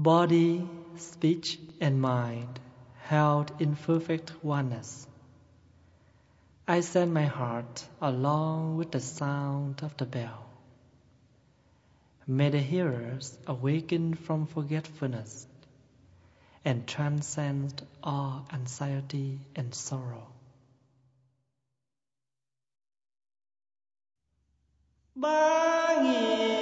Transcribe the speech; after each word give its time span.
Body, 0.00 0.64
speech, 0.94 1.58
and 1.80 2.00
mind 2.00 2.60
held 3.02 3.50
in 3.60 3.74
perfect 3.74 4.32
oneness. 4.44 5.08
I 6.68 6.82
send 6.82 7.12
my 7.12 7.24
heart 7.24 7.84
along 8.00 8.76
with 8.76 8.92
the 8.92 9.00
sound 9.00 9.82
of 9.82 9.96
the 9.96 10.06
bell. 10.06 10.46
May 12.28 12.48
the 12.50 12.60
hearers 12.60 13.36
awaken 13.44 14.14
from 14.14 14.46
forgetfulness 14.46 15.48
and 16.64 16.86
transcend 16.86 17.84
all 18.00 18.46
anxiety 18.52 19.40
and 19.56 19.74
sorrow. 19.74 20.28
ba 25.16 26.57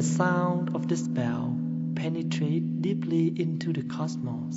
the 0.00 0.06
sound 0.06 0.74
of 0.74 0.88
this 0.88 1.06
bell 1.06 1.54
penetrate 1.94 2.80
deeply 2.80 3.26
into 3.38 3.70
the 3.70 3.82
cosmos. 3.82 4.56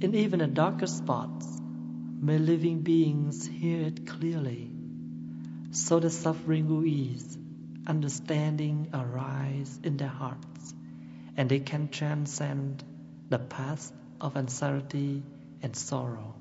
In 0.00 0.14
even 0.14 0.38
the 0.38 0.46
darkest 0.46 0.98
spots, 0.98 1.60
may 2.20 2.38
living 2.38 2.82
beings 2.82 3.44
hear 3.44 3.80
it 3.88 4.06
clearly, 4.06 4.70
so 5.72 5.98
the 5.98 6.10
suffering 6.10 6.68
will 6.68 6.86
ease, 6.86 7.36
understanding 7.88 8.88
arise 8.94 9.80
in 9.82 9.96
their 9.96 10.14
hearts, 10.22 10.72
and 11.36 11.50
they 11.50 11.58
can 11.58 11.88
transcend 11.88 12.84
the 13.30 13.40
path 13.40 13.90
of 14.20 14.36
anxiety 14.36 15.24
and 15.60 15.74
sorrow. 15.74 16.36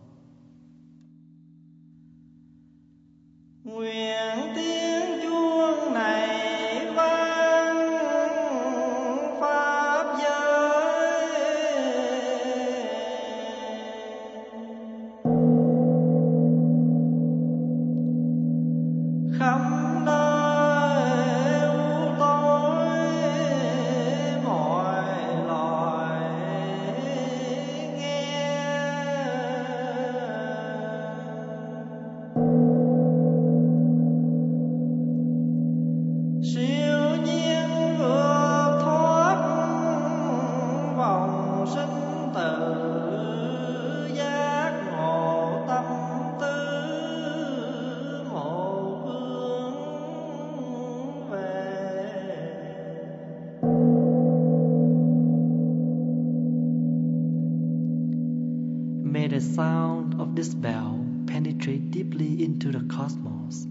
May 59.14 59.28
the 59.28 59.42
sound 59.42 60.20
of 60.20 60.36
this 60.36 60.56
bell 60.56 61.06
penetrate 61.28 61.92
deeply 61.92 62.44
into 62.44 62.72
the 62.72 62.80
cosmos, 62.80 63.68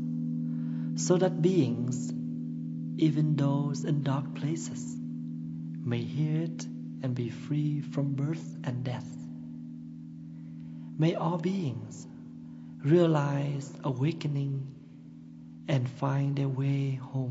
so 0.94 1.16
that 1.16 1.42
beings, 1.42 2.12
even 2.96 3.34
those 3.34 3.82
in 3.84 4.04
dark 4.04 4.36
places, 4.36 4.96
may 5.84 6.00
hear 6.00 6.42
it 6.42 6.64
and 7.02 7.12
be 7.16 7.28
free 7.28 7.80
from 7.80 8.14
birth 8.14 8.56
and 8.62 8.84
death. 8.84 9.08
May 10.96 11.16
all 11.16 11.38
beings 11.38 12.06
realize 12.84 13.72
awakening 13.82 14.64
and 15.66 15.90
find 15.90 16.36
their 16.36 16.48
way 16.48 16.94
home. 16.94 17.21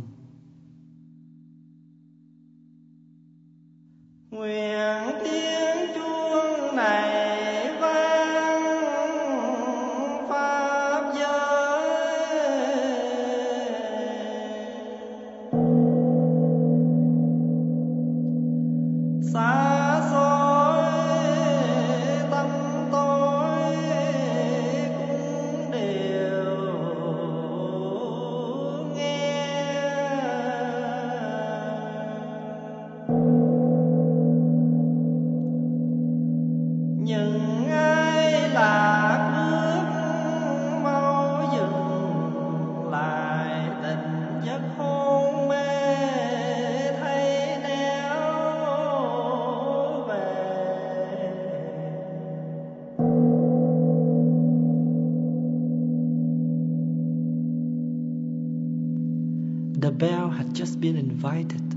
Had 60.31 60.53
just 60.53 60.79
been 60.79 60.95
invited. 60.95 61.69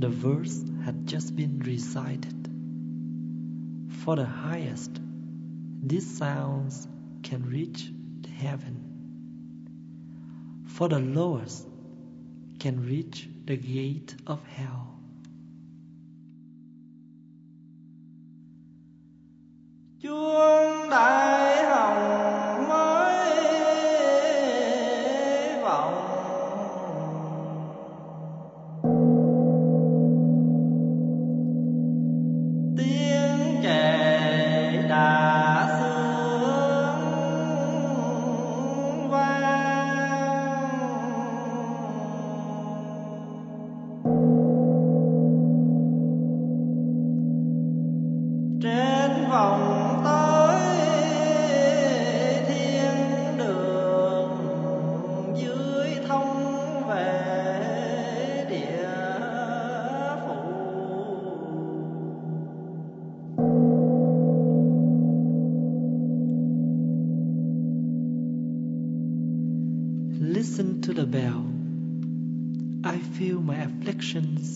The 0.00 0.08
verse 0.08 0.64
had 0.84 1.06
just 1.06 1.36
been 1.36 1.60
recited. 1.60 2.48
For 4.02 4.16
the 4.16 4.24
highest, 4.24 5.00
these 5.82 6.06
sounds 6.18 6.88
can 7.22 7.44
reach 7.48 7.92
the 8.22 8.30
heaven. 8.30 8.80
For 10.66 10.88
the 10.88 10.98
lowest, 11.00 11.66
can 12.58 12.86
reach 12.86 13.28
the 13.46 13.56
gate 13.56 14.14
of 14.26 14.44
hell. 14.46 14.93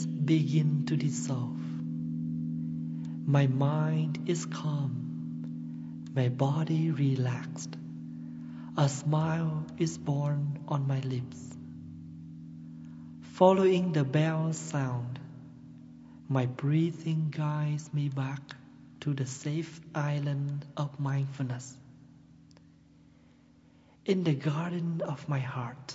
Begin 0.07 0.85
to 0.87 0.97
dissolve. 0.97 1.61
My 3.27 3.47
mind 3.47 4.21
is 4.27 4.47
calm, 4.47 6.11
my 6.15 6.29
body 6.29 6.91
relaxed. 6.91 7.77
A 8.77 8.89
smile 8.89 9.67
is 9.77 9.99
born 9.99 10.61
on 10.69 10.87
my 10.87 11.01
lips. 11.01 11.57
Following 13.33 13.93
the 13.93 14.05
bell 14.05 14.53
sound, 14.53 15.19
my 16.29 16.47
breathing 16.47 17.29
guides 17.31 17.93
me 17.93 18.09
back 18.09 18.41
to 19.01 19.15
the 19.15 19.27
safe 19.27 19.81
island 19.95 20.65
of 20.77 20.99
mindfulness. 21.01 21.77
In 24.05 24.25
the 24.25 24.35
garden 24.35 25.03
of 25.03 25.29
my 25.29 25.39
heart, 25.39 25.95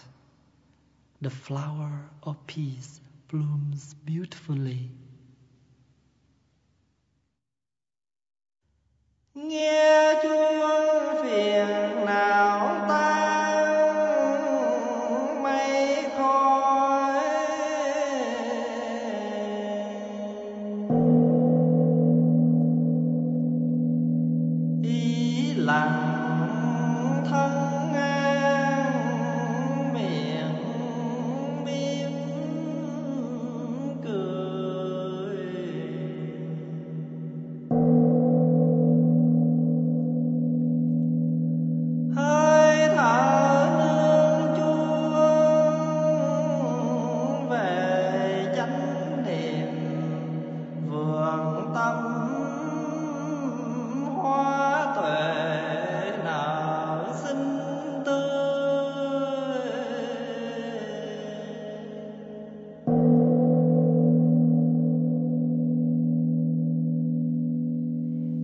the 1.21 1.29
flower 1.29 2.09
of 2.21 2.45
peace 2.47 2.99
blooms 3.33 3.95
beautifully. 4.05 4.79
nghe 9.33 10.13
Chúa 10.23 11.23
phiền 11.23 12.05
nào 12.05 12.62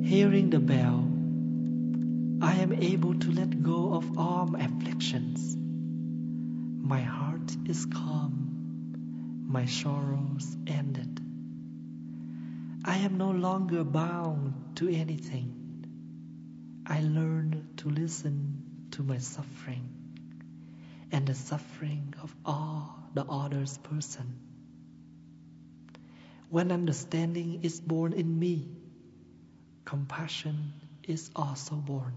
Hearing 0.09 0.49
the 0.49 0.59
bell, 0.59 1.07
I 2.41 2.55
am 2.55 2.73
able 2.73 3.13
to 3.13 3.31
let 3.31 3.61
go 3.61 3.93
of 3.93 4.17
all 4.17 4.47
my 4.47 4.61
afflictions. 4.61 5.55
My 5.55 6.99
heart 6.99 7.55
is 7.67 7.85
calm, 7.85 9.45
my 9.47 9.67
sorrows 9.67 10.57
ended. 10.65 11.21
I 12.83 12.97
am 12.97 13.19
no 13.19 13.29
longer 13.29 13.83
bound 13.83 14.77
to 14.77 14.89
anything. 14.89 15.85
I 16.87 17.01
learn 17.01 17.67
to 17.77 17.89
listen 17.89 18.87
to 18.93 19.03
my 19.03 19.19
suffering 19.19 19.87
and 21.11 21.27
the 21.27 21.35
suffering 21.35 22.15
of 22.23 22.35
all 22.43 23.11
the 23.13 23.25
other's 23.25 23.77
person. 23.77 24.39
When 26.49 26.71
understanding 26.71 27.59
is 27.61 27.79
born 27.79 28.13
in 28.13 28.39
me, 28.39 28.78
compassion 29.89 30.71
is 31.07 31.31
also 31.35 31.73
born. 31.73 32.13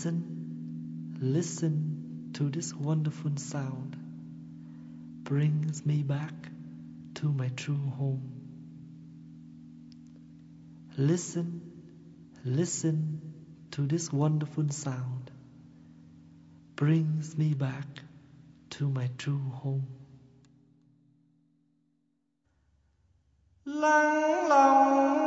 Listen, 0.00 1.18
listen 1.20 2.30
to 2.32 2.48
this 2.48 2.72
wonderful 2.72 3.32
sound. 3.36 3.98
Brings 5.24 5.84
me 5.84 6.02
back 6.02 6.32
to 7.16 7.30
my 7.30 7.48
true 7.48 7.92
home. 7.98 8.22
Listen, 10.96 11.60
listen 12.46 13.20
to 13.72 13.82
this 13.82 14.10
wonderful 14.10 14.70
sound. 14.70 15.30
Brings 16.76 17.36
me 17.36 17.52
back 17.52 18.00
to 18.70 18.88
my 18.88 19.10
true 19.18 19.50
home. 19.52 19.86
lắng 23.66 24.48
lòng 24.48 25.19